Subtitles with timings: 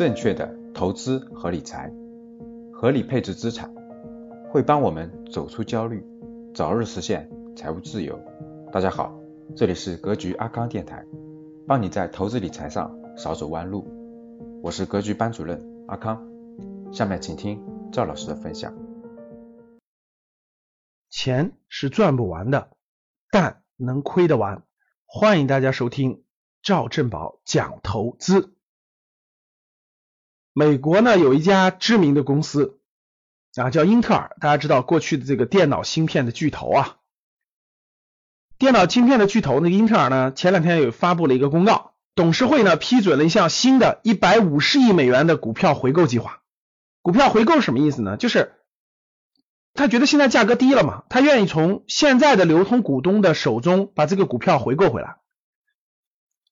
[0.00, 1.92] 正确的投资和理财，
[2.72, 3.70] 合理配置资产，
[4.50, 6.02] 会帮我们走出焦虑，
[6.54, 8.18] 早日实现财务自由。
[8.72, 9.14] 大家好，
[9.54, 11.04] 这里是格局阿康电台，
[11.68, 13.86] 帮你在投资理财上少走弯路。
[14.62, 16.26] 我是格局班主任阿康，
[16.90, 17.62] 下面请听
[17.92, 18.72] 赵老师的分享。
[21.10, 22.70] 钱是赚不完的，
[23.30, 24.62] 但能亏得完。
[25.04, 26.24] 欢迎大家收听
[26.62, 28.54] 赵正宝讲投资。
[30.60, 32.78] 美国呢有一家知名的公司
[33.56, 34.36] 啊，叫英特尔。
[34.42, 36.96] 大家知道过去的这个电脑芯片的巨头啊，
[38.58, 46.42] 电脑芯片的巨头那个英特尔呢，前两天有发布了一个公告，董事会呢批准了一项新的一百五十亿美元的股票回购计划。
[47.00, 48.18] 股票回购什么意思呢？
[48.18, 48.52] 就是
[49.72, 55.16] 他觉得现在价格低了嘛，他愿意从现在的流通股东的手中把这个股票回购回来。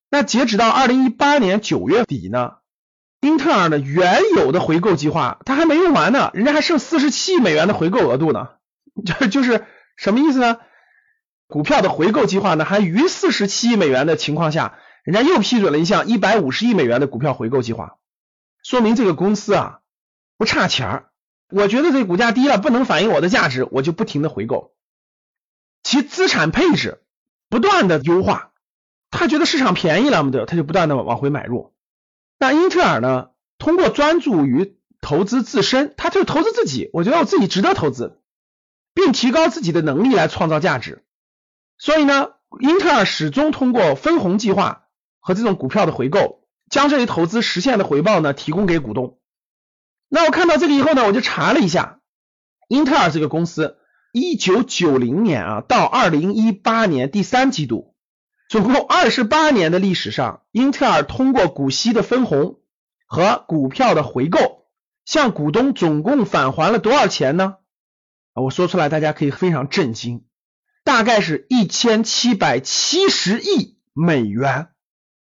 [0.09, 2.53] 那截止到二零一八年九月底呢？
[3.21, 8.49] 英特尔的原有的回购计划，它还没用完呢，人家还剩四十七亿美元的回购额度呢。
[9.05, 9.65] 就就是
[9.97, 10.59] 什么意思呢？
[11.47, 17.97] 股票的回购计划呢，还余四十七亿美元的情况下，人家又批准了一项一百五十亿美元的股票回购计划，
[18.63, 19.79] 说明这个公司啊
[20.37, 21.05] 不差钱儿。
[21.51, 24.73] 我觉得这股价低了，不能反映我的价值，我就不停的回购，
[25.81, 27.01] 其资产配置
[27.49, 28.51] 不断的优化，
[29.09, 31.73] 他觉得市场便宜了，对，他就不断的往回买入。
[32.39, 33.31] 那英特尔呢？
[33.57, 36.89] 通过专注于投资自身，他就投资自己。
[36.93, 38.21] 我觉得我自己值得投资，
[38.93, 41.03] 并提高自己的能力来创造价值。
[41.77, 42.29] 所以呢，
[42.61, 44.85] 英特尔始终通过分红计划
[45.19, 49.19] 和这种股票的回购，将这一投资实现的回报呢提供给股东。
[50.07, 51.99] 那我看到这个以后呢，我就查了一下，
[52.69, 53.77] 英特尔这个公司，
[54.13, 57.88] 一九九零年啊到二零一八年第三季度。
[58.49, 62.59] 总共二十八年的历史上，英特尔通过股息的分红
[63.05, 64.65] 和股票的回购，
[65.05, 67.57] 向股东总共返还了多少钱呢？
[68.33, 70.25] 我说出来大家可以非常震惊，
[70.83, 74.69] 大概是一千七百七十亿美元。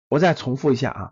[0.07, 1.11] 我再重复一下啊，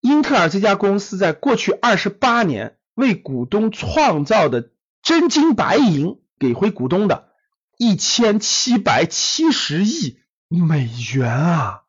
[0.00, 4.70] 英特尔这家公司在过去二十八年为股东创造的
[5.02, 7.30] 真金白银给回股东的
[7.78, 10.20] 一千七百七十亿。
[10.60, 11.82] 美元啊，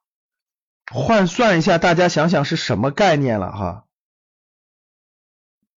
[0.91, 3.85] 换算一下，大家想想是什么概念了哈？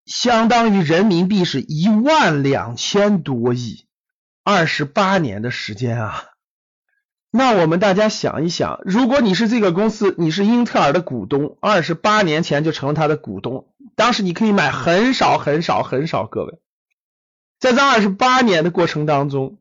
[0.04, 3.86] 相当于人民币是一万两千多亿，
[4.44, 6.24] 二十八年的时间啊。
[7.30, 16.60] 那我们大家想一想，如果你是这个公司，你是英特尔的股东，二十八年前就成了他的股东，当时你可以买很少很少很少，各位，
[17.58, 19.58] 在这二十八年的过程当中。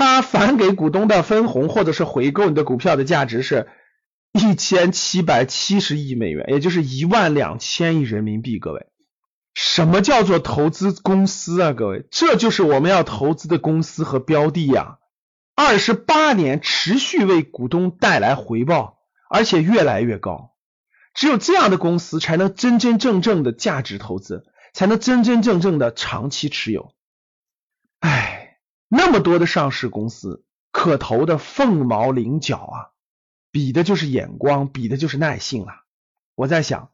[0.00, 3.68] 他返给股东的分红或者是回购你的股票的价值是
[4.32, 8.58] 一千七百七十亿美元，也就是一万两千亿人民币。
[8.58, 8.86] 各位，
[9.54, 11.72] 什么叫做投资公司啊？
[11.74, 14.96] 各位，这就是我们要投资的公司和标的呀。
[15.54, 20.54] 二十八年持续为股东带来回报，而且越来越高。
[21.12, 26.94] 只有这样的公司才能真真正正的价值投资，才能真真正正的长期持有。
[28.92, 30.42] 那么多的上市公司
[30.72, 32.76] 可投的凤毛麟角啊，
[33.52, 35.84] 比的就是眼光，比的就是耐性了。
[36.34, 36.90] 我在想，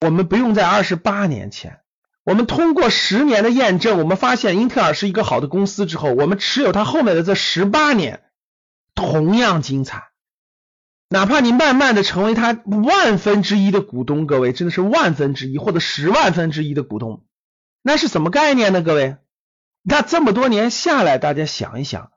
[0.00, 1.80] 我们不用在二十八年前，
[2.24, 8.22] 我们通过十年的验证，我们发现英特尔是一个好的公司之后，我们持有它后面的这十八年
[8.94, 10.04] 同样精彩。
[11.10, 17.26] 哪怕你慢慢的成为它万分之一的股东，各位真的是万分之一或者十万分之一的股东，
[17.82, 18.80] 那是什么概念呢？
[18.80, 19.18] 各位？
[19.86, 22.10] 那这么多年下来，大家想一想，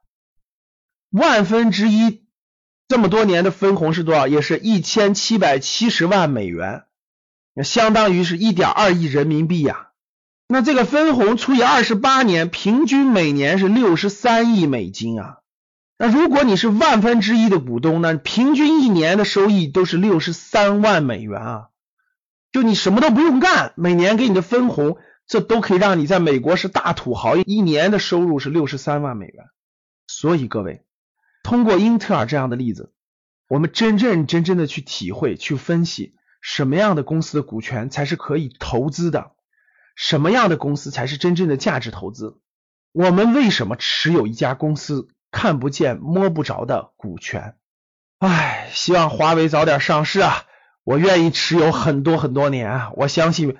[1.09, 2.25] 万分之一
[2.87, 4.25] 这么多年的分红是多少？
[4.25, 6.85] 也是一千七百七十万美元，
[7.65, 9.89] 相当于是一点二亿人民币呀。
[10.47, 15.39] 那这个分红除以二十八年，平均每年是六十三亿美金啊。
[15.97, 21.67] 那如果你是万分之一的股东呢，平均一年的收益都是六十三万美元啊。
[22.53, 24.97] 就你什么都不用干，每年给你的分红。
[25.27, 29.45] 这都可以让你在美国是大土豪，一年的收入是六十三万美元。
[30.07, 30.85] 所以各位，
[31.43, 32.93] 通过英特尔这样的例子，
[33.49, 39.31] 我们真认真真的去体会、去分析，什么样的公司的股权才是可以投资的，
[39.97, 42.39] 什么样的公司才是真正的价值投资。
[42.93, 47.57] 我们为什么持有一家公司看不见摸不着的股权？
[48.19, 50.45] 唉，希望华为早点上市啊！
[50.85, 52.91] 我愿意持有很多很多年啊！
[52.95, 53.57] 我相信。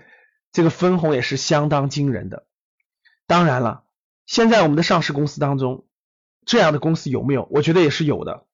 [0.57, 2.47] 这个分红也是相当惊人的。
[3.27, 3.83] 当然了，
[4.25, 5.85] 现在我们的上市公司当中，
[6.47, 7.47] 这样的公司有没有？
[7.51, 8.47] 我觉得也是有的。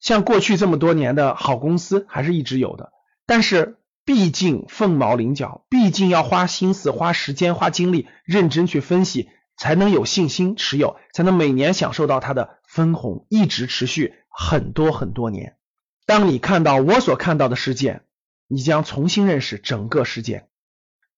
[0.00, 2.92] 像过去这么多年的好公司，还是一直有的。
[3.24, 15.56] 但是毕竟凤毛麟角，毕竟要花心思、花时间、花精力，认真去分析，才能有信心持有，才能每年享受到它的分红，一直持续很多很多年。
[16.04, 18.04] 当你看到我所看到的事件，
[18.46, 20.50] 你将重新认识整个事件。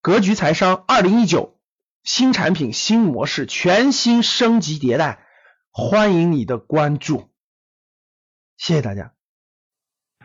[0.06, 1.58] 格局财商二零一九
[2.04, 5.18] 新产品、新模式全新升级迭代，
[5.72, 7.28] 欢迎你的关注。
[8.56, 9.10] 谢谢大家。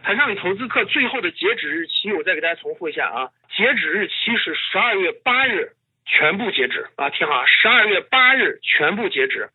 [0.04, 5.76] 财商与投资课最后的截止日期，我再给大家重复一下啊，截止日期是十二月八日，
[6.06, 9.50] 全部截止啊，听好，十二月八日全部截止。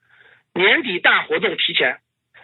[0.55, 2.01] 年底大活动提前，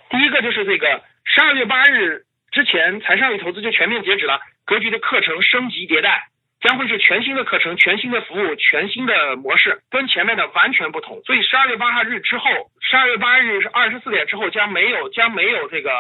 [0.09, 4.39] 第一个就是这个十二月八日之前，财商与投资就全面截止了。
[4.67, 6.29] 格局的课程升级迭代，
[6.63, 11.21] 将会是全新的课程、全新的服务、全新的模式，跟前面的完全不同。
[11.25, 12.49] 所以十二月八号日之后，
[12.81, 15.91] 十二月八日是二十四点之后将没有将没有这个。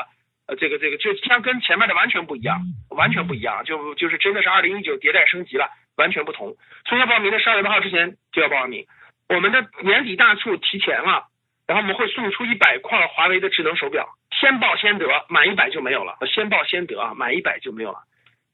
[0.45, 2.59] 呃，这个这个就将跟前面的完全不一样，
[2.91, 6.57] 完全不一样，就就是真的是二零一九迭代升级了，完全不同。
[6.85, 8.85] 从要报名的十二月八号之前就要报名，
[9.29, 11.29] 我们的年底大促提前了，
[11.69, 18.01] 然后我们会送出一百块华为的智能手表，先报先得，满一百就没有了，先报先得啊，满一百就没有了。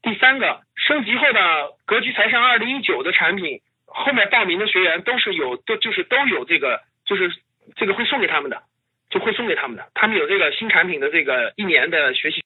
[0.03, 1.41] 第三个，升级后的
[1.87, 7.31] 格局财商二零一九的产品，后面报名的学员都是有都就是都有这个就是
[7.77, 8.63] 这个会送给他们的。
[9.11, 12.45] 就会送给他们的，他们有这个新产品的这个一年的学习。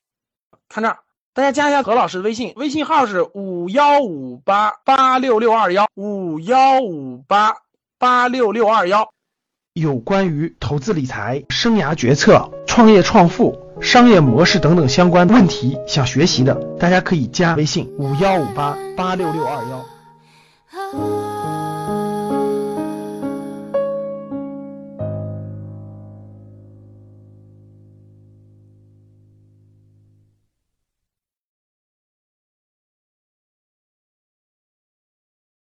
[0.69, 0.99] 看这儿，
[1.35, 7.55] 大家加一下何老师的微信，微信号是五幺五八八六六二幺五幺五八
[7.99, 9.13] 八六六二幺。
[9.73, 21.62] 有关于投资理财、生涯决策、创业创富、商业模式等等相关问题想学习的，大家可以加微信五幺五八八六六二幺。